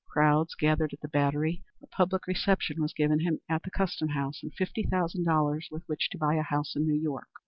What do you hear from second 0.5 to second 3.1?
gathered at the Battery, a public reception was